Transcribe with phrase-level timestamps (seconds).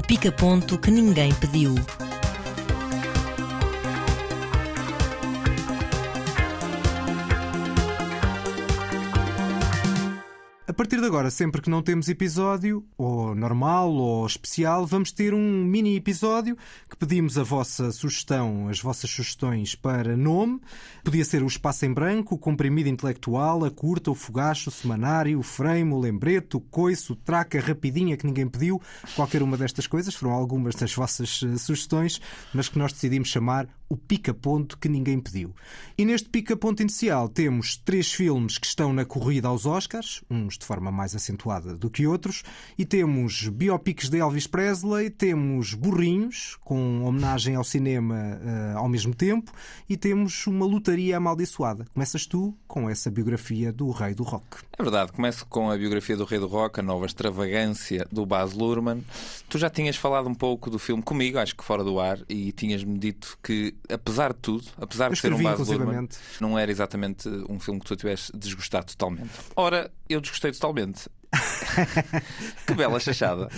[0.00, 1.74] O pica-ponto que ninguém pediu.
[10.80, 15.62] Partir de agora, sempre que não temos episódio, ou normal ou especial, vamos ter um
[15.62, 16.56] mini episódio
[16.88, 20.58] que pedimos a vossa sugestão, as vossas sugestões para nome.
[21.04, 25.38] Podia ser o espaço em branco, o comprimido intelectual, a curta, o fogacho, o semanário,
[25.38, 28.80] o frame, o lembrete, o coice, o traca, rapidinha que ninguém pediu.
[29.14, 32.22] Qualquer uma destas coisas foram algumas das vossas eh, sugestões,
[32.54, 35.52] mas que nós decidimos chamar o pica-ponto que ninguém pediu.
[35.98, 40.64] E neste pica-ponto inicial temos três filmes que estão na corrida aos Oscars, uns de
[40.70, 42.44] forma mais acentuada do que outros,
[42.78, 49.12] e temos biopics de Elvis Presley, temos burrinhos, com homenagem ao cinema uh, ao mesmo
[49.12, 49.50] tempo,
[49.88, 51.86] e temos uma lotaria amaldiçoada.
[51.92, 54.58] Começas tu com essa biografia do Rei do Rock.
[54.78, 58.52] É verdade, começo com a biografia do Rei do Rock, a nova extravagância do Baz
[58.52, 59.02] Luhrmann.
[59.48, 62.52] Tu já tinhas falado um pouco do filme comigo, acho que fora do ar, e
[62.52, 66.08] tinhas-me dito que apesar de tudo, apesar de ser um Baz Luhrmann,
[66.40, 69.32] não era exatamente um filme que tu tivesse desgostado totalmente.
[69.56, 71.08] Ora, eu desgostei totalmente.
[72.66, 73.48] que bela chachada.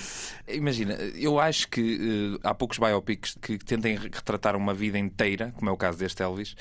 [0.47, 5.69] Imagina, eu acho que uh, há poucos biopics que tentem retratar uma vida inteira, como
[5.71, 6.55] é o caso deste Elvis,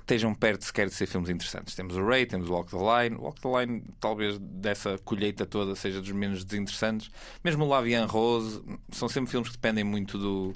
[0.00, 1.74] que estejam perto sequer de ser filmes interessantes.
[1.74, 3.16] Temos o Ray, temos o Walk the Line.
[3.16, 7.10] O Walk the Line, talvez dessa colheita toda, seja dos menos desinteressantes.
[7.44, 10.54] Mesmo o Lavian Rose, são sempre filmes que dependem muito do,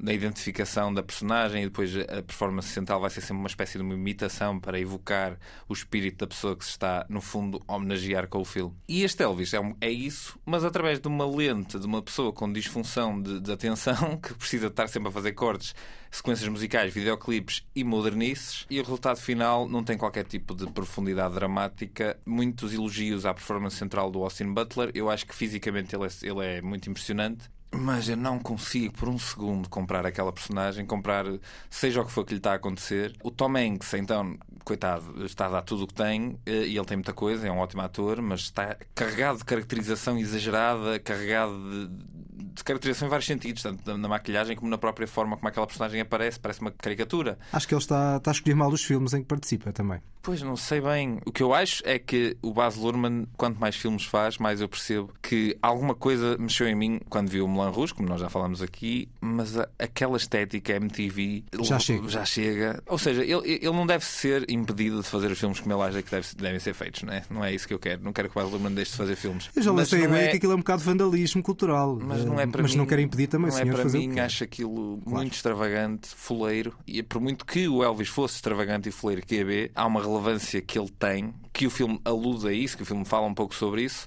[0.00, 3.82] da identificação da personagem e depois a performance central vai ser sempre uma espécie de
[3.82, 5.36] uma imitação para evocar
[5.68, 8.74] o espírito da pessoa que se está, no fundo, a homenagear com o filme.
[8.88, 12.32] E este Elvis é, um, é isso, mas através de uma lente de uma pessoa
[12.32, 15.74] com disfunção de, de atenção, que precisa estar sempre a fazer cortes,
[16.10, 21.34] sequências musicais, videoclipes e modernices, e o resultado final não tem qualquer tipo de profundidade
[21.34, 22.18] dramática.
[22.24, 24.90] Muitos elogios à performance central do Austin Butler.
[24.94, 27.50] Eu acho que fisicamente ele é, ele é muito impressionante.
[27.70, 31.26] Mas eu não consigo por um segundo comprar aquela personagem, comprar
[31.68, 33.14] seja o que for que lhe está a acontecer.
[33.22, 36.86] O Tom Hanks, então, coitado, está a dar tudo o que tem eh, e ele
[36.86, 42.17] tem muita coisa, é um ótimo ator, mas está carregado de caracterização exagerada, carregado de
[42.58, 46.00] de caracterização em vários sentidos, tanto na maquilhagem como na própria forma como aquela personagem
[46.00, 47.38] aparece, parece uma caricatura.
[47.52, 50.00] Acho que ele está, está a escolher mal os filmes em que participa também.
[50.28, 51.20] Pois, não sei bem.
[51.24, 54.68] O que eu acho é que o Baz Luhrmann, quanto mais filmes faz, mais eu
[54.68, 58.28] percebo que alguma coisa mexeu em mim quando vi o Moulin Rouge, como nós já
[58.28, 62.08] falamos aqui, mas a, aquela estética MTV já chega.
[62.10, 62.82] já chega.
[62.86, 66.02] Ou seja, ele, ele não deve ser impedido de fazer os filmes como ele acha
[66.02, 67.22] que deve, devem ser feitos, não é?
[67.30, 68.04] Não é isso que eu quero.
[68.04, 69.48] Não quero que o Baz Luhrmann deixe de fazer filmes.
[69.56, 70.28] Eu já lancei a ideia é...
[70.32, 71.98] que aquilo é um bocado de vandalismo cultural.
[72.02, 73.98] Mas não é para mas mim, não quero impedir também não é senhor para fazer
[73.98, 75.20] mim, que acho aquilo claro.
[75.20, 79.70] muito extravagante, foleiro, e por muito que o Elvis fosse extravagante e foleiro que é
[79.74, 83.04] há uma relevância que ele tem, que o filme alude a isso, que o filme
[83.04, 84.06] fala um pouco sobre isso,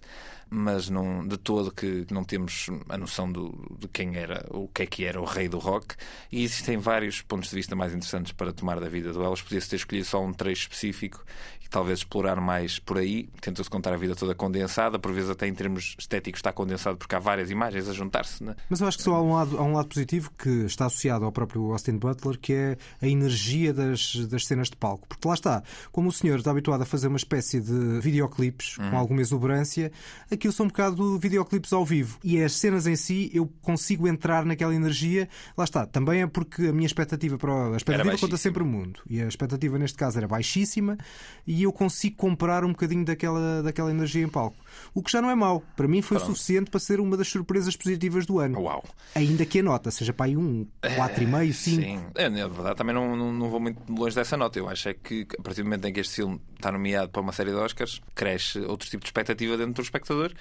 [0.53, 4.83] mas não, de todo que não temos a noção do, de quem era, o que
[4.83, 5.95] é que era o rei do rock.
[6.29, 9.41] E existem vários pontos de vista mais interessantes para tomar da vida do Elvis.
[9.41, 11.23] Podia-se ter escolhido só um trecho específico
[11.63, 13.29] e talvez explorar mais por aí.
[13.39, 17.15] Tenta-se contar a vida toda condensada, por vezes até em termos estéticos está condensado porque
[17.15, 18.43] há várias imagens a juntar-se.
[18.43, 18.53] Né?
[18.69, 21.23] Mas eu acho que só há um, lado, há um lado positivo que está associado
[21.23, 25.07] ao próprio Austin Butler, que é a energia das, das cenas de palco.
[25.07, 25.63] Porque lá está,
[25.93, 29.91] como o senhor está habituado a fazer uma espécie de videoclipes com alguma exuberância,
[30.31, 32.17] aquilo são um bocado videoclipes ao vivo.
[32.23, 35.27] E as cenas em si, eu consigo entrar naquela energia.
[35.57, 37.73] Lá está, também é porque a minha expectativa para.
[37.73, 39.01] A expectativa conta sempre o mundo.
[39.09, 40.97] E a expectativa neste caso era baixíssima
[41.45, 44.57] e eu consigo comprar um bocadinho daquela, daquela energia em palco.
[44.93, 45.63] O que já não é mau.
[45.75, 46.31] Para mim foi Pronto.
[46.31, 48.61] suficiente para ser uma das surpresas positivas do ano.
[48.61, 48.83] Uau.
[49.15, 51.81] Ainda que a nota seja para aí um 4,5, 5.
[51.81, 54.57] Sim, é, na verdade também não, não, não, vou muito longe dessa nota.
[54.59, 57.21] Eu acho é que a partir do momento em que este filme está nomeado para
[57.21, 60.33] uma série de Oscars, cresce outro tipo de expectativa dentro do espectador.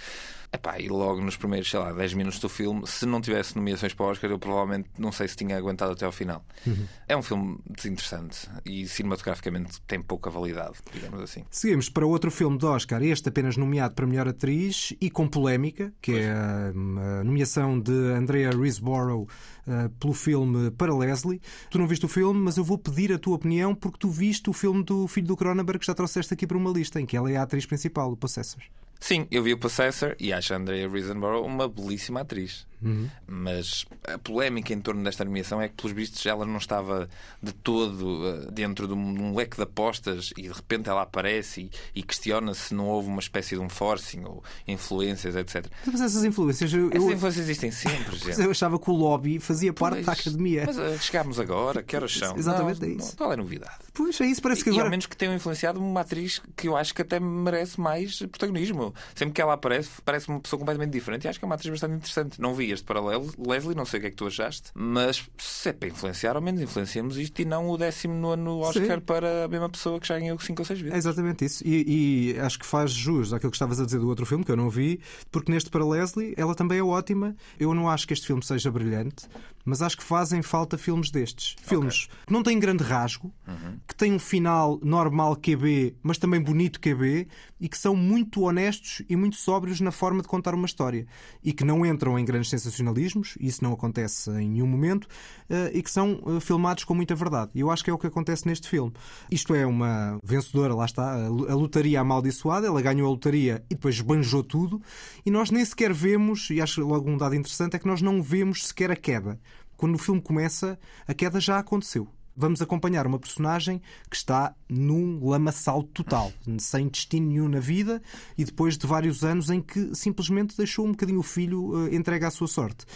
[0.52, 3.94] Epá, e logo nos primeiros, sei lá, 10 minutos do filme, se não tivesse nomeações
[3.94, 6.44] para Oscar, eu provavelmente não sei se tinha aguentado até ao final.
[6.66, 6.86] Uhum.
[7.06, 11.44] É um filme desinteressante e cinematograficamente tem pouca validade, digamos assim.
[11.50, 15.92] Seguimos para outro filme do Oscar, este apenas nomeado para melhor atriz e com polémica,
[16.02, 16.24] que pois.
[16.24, 21.40] é a, a, nomeação de Andrea Riseborough uh, pelo filme Para Leslie.
[21.70, 24.50] Tu não viste o filme, mas eu vou pedir a tua opinião porque tu viste
[24.50, 27.16] o filme do filho do Cronenberg que já trouxeste aqui para uma lista, em que
[27.16, 28.62] ela é a atriz principal, o Possessor.
[28.98, 32.66] Sim, eu vi o Possessor e acho a Andrea Riseborough uma belíssima atriz.
[32.82, 33.08] Uhum.
[33.26, 37.08] Mas a polémica em torno desta nomeação é que, pelos vistos, ela não estava
[37.42, 41.62] de todo uh, dentro de um, leque de apostas e de repente ela aparece
[41.94, 45.66] e, e questiona se não houve uma espécie de um forcing ou influências, etc.
[45.86, 46.72] Mas essas influências.
[46.72, 48.40] Eu, essas influências existem sempre, gente.
[48.40, 50.64] Eu achava que o lobby fazia parte pois, da academia.
[50.66, 52.36] Mas uh, chegámos agora, que horas são?
[52.36, 53.16] Exatamente, não, é isso.
[53.16, 53.78] qual é a novidade?
[53.92, 54.84] Pois é isso, parece que agora.
[54.84, 58.18] E ao menos que tenham influenciado uma atriz que eu acho que até merece mais
[58.18, 58.94] protagonismo.
[59.14, 61.70] Sempre que ela aparece, parece uma pessoa completamente diferente e acho que é uma atriz
[61.70, 62.40] bastante interessante.
[62.40, 63.30] Não vi este paralelo.
[63.38, 66.42] Leslie, não sei o que é que tu achaste, mas se é para influenciar, ao
[66.42, 69.04] menos influenciamos isto e não o 19 Oscar Sim.
[69.04, 70.94] para a mesma pessoa que já ganhou 5 ou 6 vezes.
[70.94, 71.66] É exatamente isso.
[71.66, 74.50] E, e, acho que faz jus àquilo que estavas a dizer do outro filme, que
[74.50, 75.00] eu não vi,
[75.30, 77.36] porque neste para Leslie ela também é ótima.
[77.58, 79.26] Eu não acho que este filme seja brilhante,
[79.70, 81.54] mas acho que fazem falta filmes destes.
[81.62, 82.16] Filmes okay.
[82.26, 83.78] que não têm grande rasgo, uhum.
[83.86, 87.28] que têm um final normal QB, mas também bonito QB,
[87.60, 91.06] e que são muito honestos e muito sóbrios na forma de contar uma história.
[91.44, 95.06] E que não entram em grandes sensacionalismos, isso não acontece em nenhum momento,
[95.48, 97.52] eh, e que são eh, filmados com muita verdade.
[97.54, 98.92] E eu acho que é o que acontece neste filme.
[99.30, 104.00] Isto é uma vencedora, lá está, a lotaria amaldiçoada, ela ganhou a lotaria e depois
[104.00, 104.82] banjou tudo,
[105.24, 108.20] e nós nem sequer vemos, e acho logo um dado interessante, é que nós não
[108.20, 109.38] vemos sequer a queda.
[109.80, 110.78] Quando o filme começa,
[111.08, 112.06] a queda já aconteceu
[112.36, 118.00] vamos acompanhar uma personagem que está num lamaçal total, sem destino nenhum na vida
[118.38, 122.24] e depois de vários anos em que simplesmente deixou um bocadinho o filho uh, entregue
[122.24, 122.86] à sua sorte.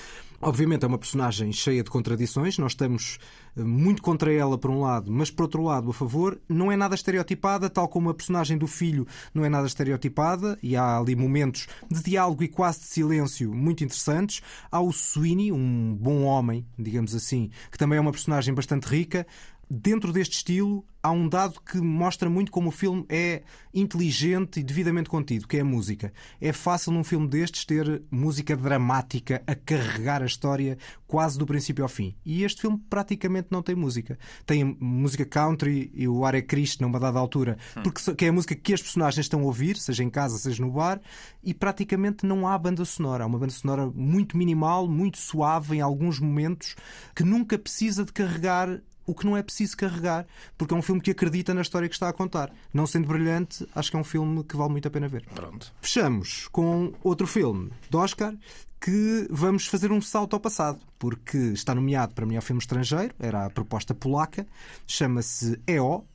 [0.46, 3.18] Obviamente é uma personagem cheia de contradições, nós estamos
[3.56, 6.38] eh, muito contra ela por um lado, mas por outro lado a favor.
[6.46, 10.76] Não é nada estereotipada, tal como a personagem do filho não é nada estereotipada, e
[10.76, 14.42] há ali momentos de diálogo e quase de silêncio muito interessantes.
[14.70, 19.26] Há o Sweeney, um bom homem, digamos assim, que também é uma personagem bastante rica
[19.68, 23.42] dentro deste estilo, há um dado que mostra muito como o filme é
[23.74, 26.10] inteligente e devidamente contido, que é a música.
[26.40, 31.84] É fácil num filme destes ter música dramática a carregar a história quase do princípio
[31.84, 32.16] ao fim.
[32.24, 34.18] E este filme praticamente não tem música.
[34.46, 37.82] Tem música country e o ar é Cristo numa dada altura, hum.
[37.82, 40.64] porque que é a música que as personagens estão a ouvir, seja em casa, seja
[40.64, 41.00] no bar,
[41.42, 43.24] e praticamente não há banda sonora.
[43.24, 46.74] Há uma banda sonora muito minimal, muito suave em alguns momentos,
[47.14, 51.00] que nunca precisa de carregar o que não é preciso carregar, porque é um filme
[51.00, 52.52] que acredita na história que está a contar.
[52.72, 55.24] Não sendo brilhante, acho que é um filme que vale muito a pena ver.
[55.34, 55.72] Pronto.
[55.80, 58.34] Fechamos com outro filme de Oscar
[58.80, 63.46] que vamos fazer um salto ao passado, porque está nomeado para melhor filme estrangeiro, era
[63.46, 64.46] a proposta polaca,
[64.86, 66.06] chama-se EO,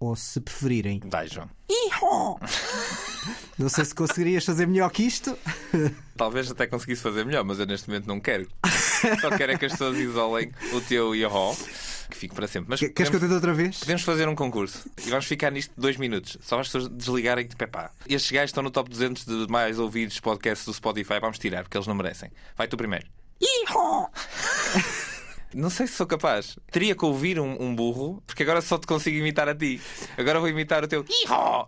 [0.00, 1.00] ou se preferirem.
[1.04, 1.48] Dai, João.
[1.68, 2.38] Iho!
[3.58, 5.36] Não sei se conseguirias fazer melhor que isto.
[6.16, 8.48] Talvez até conseguisse fazer melhor, mas eu neste momento não quero.
[9.20, 11.28] Só quero é que as pessoas isolem o teu Iho
[12.08, 12.70] que fique para sempre.
[12.70, 13.78] Mas Queres podemos, que eu tente outra vez?
[13.80, 16.36] Podemos fazer um concurso e vamos ficar nisto dois minutos.
[16.40, 20.18] Só as pessoas desligarem tipo, epá, estes gajos estão no top 200 de mais ouvidos
[20.20, 22.30] podcasts do Spotify, vamos tirar, porque eles não merecem.
[22.56, 23.06] Vai tu primeiro.
[23.40, 24.08] Iho!
[25.54, 26.58] Não sei se sou capaz.
[26.70, 29.80] Teria que ouvir um, um, burro, porque agora só te consigo imitar a ti.
[30.16, 31.04] Agora vou imitar o teu.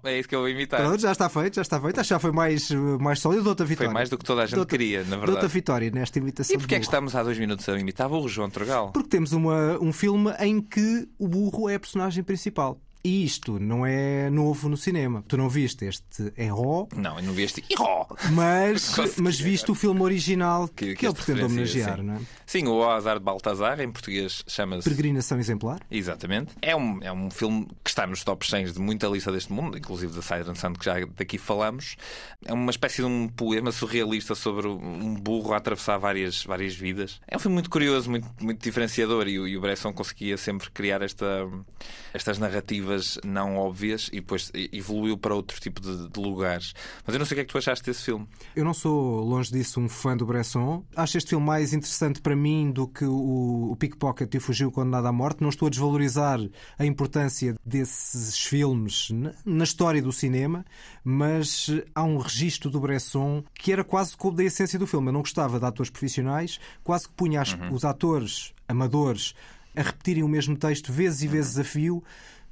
[0.04, 0.80] É isso que eu vou imitar.
[0.80, 2.02] Pronto, já está feito, já está feito.
[2.02, 3.48] Já foi mais, mais sólido.
[3.48, 3.88] Outra vitória.
[3.88, 5.30] Foi mais do que toda a gente queria, na verdade.
[5.32, 6.54] Outra vitória nesta imitação.
[6.54, 8.92] E porquê é que estamos há dois minutos a imitar burro, João Trogal?
[8.92, 12.78] Porque temos uma, um filme em que o burro é a personagem principal.
[13.02, 15.24] E isto não é novo no cinema.
[15.26, 16.86] Tu não viste este Erro?
[16.94, 18.06] Não, eu não vi este Erro.
[18.32, 22.02] Mas, mas viste o filme original que, que, que ele pretende homenagear, sim.
[22.02, 22.20] não é?
[22.44, 24.84] Sim, o Azar de Baltazar, em português chama-se.
[24.84, 25.80] Peregrinação Exemplar.
[25.90, 26.52] Exatamente.
[26.60, 29.78] É um, é um filme que está nos top 100 de muita lista deste mundo,
[29.78, 31.96] inclusive da Siren Sound, que já daqui falamos.
[32.44, 37.18] É uma espécie de um poema surrealista sobre um burro a atravessar várias, várias vidas.
[37.26, 41.00] É um filme muito curioso, muito, muito diferenciador e, e o Bresson conseguia sempre criar
[41.00, 41.48] esta,
[42.12, 46.74] estas narrativas narrativas não óbvias e depois evoluiu para outro tipo de, de, lugares.
[47.06, 48.26] Mas eu não sei o que é que tu achaste desse filme.
[48.54, 50.84] Eu não sou, longe disso, um fã do Bresson.
[50.96, 54.70] Acho este filme mais interessante para mim do que o, o Pickpocket e o Fugiu
[54.70, 55.40] Condenado à Morte.
[55.40, 56.40] Não estou a desvalorizar
[56.78, 60.64] a importância desses filmes na, na história do cinema,
[61.04, 65.08] mas há um registro do Bresson que era quase como da essência do filme.
[65.08, 67.74] Eu não gostava de atores profissionais, quase que punha uhum.
[67.74, 69.34] os atores amadores
[69.74, 72.02] a repetirem o mesmo texto vezes e vezes a fio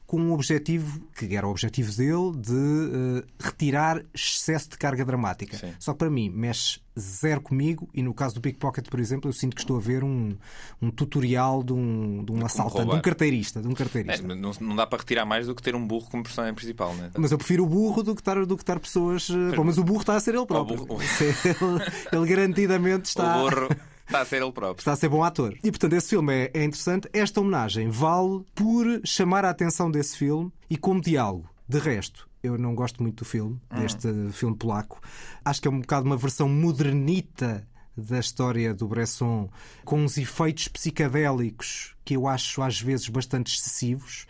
[0.08, 5.58] com um objetivo, que era o objetivo dele, de uh, retirar excesso de carga dramática.
[5.58, 5.74] Sim.
[5.78, 9.34] Só que para mim mexe zero comigo e no caso do Pickpocket, por exemplo, eu
[9.34, 10.34] sinto que estou a ver um,
[10.80, 13.60] um tutorial de um, de um assaltante, de um carteirista.
[13.60, 14.24] De um carteirista.
[14.24, 16.94] É, não, não, dá para retirar mais do que ter um burro como personagem principal,
[16.94, 17.10] né?
[17.18, 19.28] Mas eu prefiro o burro do que estar, do que estar pessoas.
[19.28, 20.86] Uh, bom, mas o burro está a ser ele próprio.
[20.86, 21.02] Burro...
[21.04, 23.36] ele, ele garantidamente está.
[23.36, 23.68] O burro
[24.08, 24.80] Está a ser ele próprio.
[24.80, 25.54] Está a ser bom ator.
[25.62, 27.08] E portanto, esse filme é, é interessante.
[27.12, 31.48] Esta homenagem vale por chamar a atenção desse filme e como diálogo.
[31.68, 33.80] De resto, eu não gosto muito do filme, hum.
[33.80, 34.98] deste filme polaco.
[35.44, 39.50] Acho que é um bocado uma versão modernita da história do Bresson,
[39.84, 44.26] com uns efeitos psicadélicos que eu acho às vezes bastante excessivos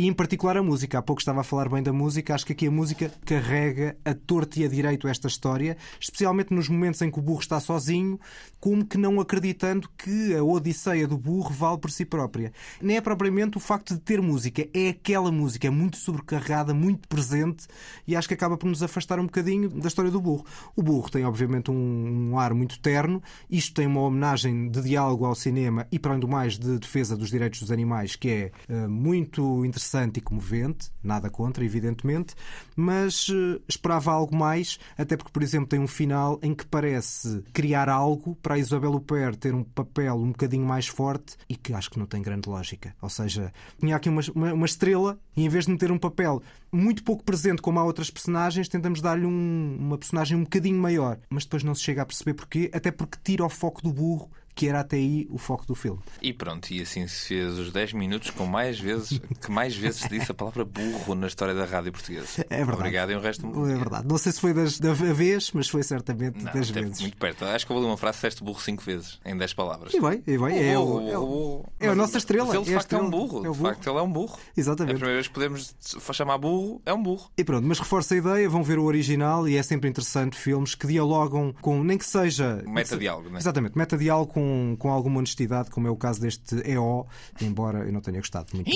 [0.00, 0.98] e em particular a música.
[0.98, 4.14] Há pouco estava a falar bem da música, acho que aqui a música carrega a
[4.14, 8.18] torto e a direito esta história, especialmente nos momentos em que o burro está sozinho,
[8.58, 12.50] como que não acreditando que a odisseia do burro vale por si própria.
[12.80, 17.66] Nem é propriamente o facto de ter música, é aquela música, muito sobrecarregada, muito presente
[18.08, 20.46] e acho que acaba por nos afastar um bocadinho da história do burro.
[20.74, 25.26] O burro tem, obviamente, um, um ar muito terno, isto tem uma homenagem de diálogo
[25.26, 28.52] ao cinema e, para além do mais, de defesa dos direitos dos animais, que é
[28.66, 32.34] uh, muito interessante interessante e comovente, nada contra, evidentemente,
[32.76, 37.42] mas uh, esperava algo mais, até porque, por exemplo, tem um final em que parece
[37.52, 41.72] criar algo para a Isabel Huppert ter um papel um bocadinho mais forte e que
[41.72, 42.94] acho que não tem grande lógica.
[43.02, 46.42] Ou seja, tinha aqui uma, uma, uma estrela e em vez de meter um papel
[46.70, 51.18] muito pouco presente como há outras personagens, tentamos dar-lhe um, uma personagem um bocadinho maior,
[51.28, 54.30] mas depois não se chega a perceber porquê, até porque tira o foco do burro
[54.60, 56.00] que era até aí o foco do filme.
[56.20, 60.06] E pronto, e assim se fez os 10 minutos com mais vezes que mais vezes
[60.06, 62.44] disse a palavra burro na história da rádio portuguesa.
[62.50, 62.76] É verdade.
[62.76, 64.06] Obrigado e o resto É verdade.
[64.06, 67.00] Não sei se foi das, da vez, mas foi certamente Não, das vezes.
[67.00, 67.46] Muito perto.
[67.46, 69.94] Acho que eu vou ler uma frase, disseste burro 5 vezes, em 10 palavras.
[69.94, 70.62] E bem, e bem.
[70.62, 72.48] É, o, é, o, é a nossa estrela.
[72.48, 73.46] Mas ele de é facto é um burro.
[73.46, 74.36] É o De facto, ele é um burro.
[74.38, 74.94] É a Exatamente.
[74.96, 75.74] primeira vez que podemos
[76.12, 77.30] chamar burro, é um burro.
[77.38, 80.74] E pronto, mas reforça a ideia, vão ver o original e é sempre interessante filmes
[80.74, 82.62] que dialogam com, nem que seja.
[82.66, 83.38] Meta-diálogo, não é?
[83.38, 87.06] Exatamente, meta-diálogo com, com alguma honestidade, como é o caso deste EO,
[87.40, 88.70] embora eu não tenha gostado muito.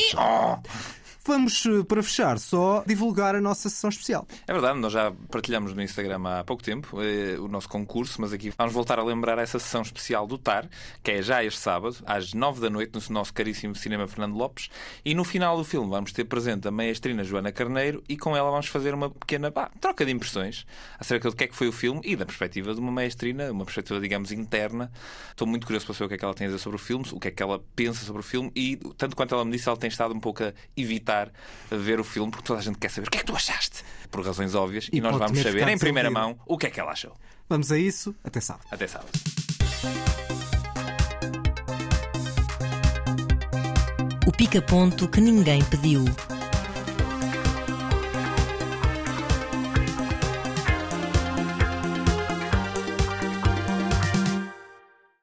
[1.27, 4.29] Vamos, eh, para fechar, só divulgar a nossa sessão especial.
[4.47, 8.31] É verdade, nós já partilhamos no Instagram há pouco tempo eh, o nosso concurso, mas
[8.31, 10.69] aqui vamos voltar a lembrar essa sessão especial do TAR,
[11.03, 14.69] que é já este sábado, às 9 da noite, no nosso caríssimo Cinema Fernando Lopes.
[15.03, 18.51] E no final do filme vamos ter presente a meia-estrina Joana Carneiro e com ela
[18.51, 20.67] vamos fazer uma pequena pá, troca de impressões
[21.01, 23.65] acerca do que é que foi o filme e da perspectiva de uma meia-estrina, uma
[23.65, 24.93] perspectiva, digamos, interna.
[25.31, 26.79] Estou muito curioso para saber o que é que ela tem a dizer sobre o
[26.79, 29.53] filme, o que é que ela pensa sobre o filme e, tanto quanto ela me
[29.53, 32.63] disse, ela tem estado um pouco a evitar a ver o filme porque toda a
[32.63, 35.17] gente quer saber o que é que tu achaste, por razões óbvias, e, E nós
[35.17, 37.15] vamos saber em primeira mão o que é que ela achou.
[37.49, 38.67] Vamos a isso, até sábado.
[38.71, 39.11] Até sábado.
[44.27, 46.05] O pica-ponto que ninguém pediu.